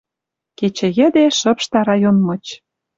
[0.57, 2.45] Кечӹ йӹде шыпшта район мыч